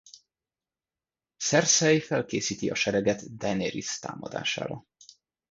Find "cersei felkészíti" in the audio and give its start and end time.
1.37-2.69